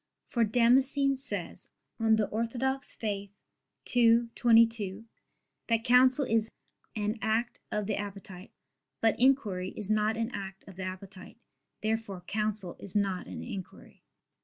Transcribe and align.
For 0.25 0.43
Damascene 0.43 1.15
says 1.15 1.69
(De 1.99 2.27
Fide 2.27 2.27
Orth. 2.31 2.99
ii, 3.03 4.27
22) 4.33 5.05
that 5.69 5.83
counsel 5.83 6.25
is 6.25 6.49
"an 6.95 7.19
act 7.21 7.59
of 7.71 7.85
the 7.85 7.97
appetite." 7.97 8.49
But 8.99 9.15
inquiry 9.19 9.69
is 9.77 9.91
not 9.91 10.17
an 10.17 10.31
act 10.31 10.67
of 10.67 10.77
the 10.77 10.81
appetite. 10.81 11.37
Therefore 11.83 12.21
counsel 12.21 12.75
is 12.79 12.95
not 12.95 13.27
an 13.27 13.43
inquiry. 13.43 14.01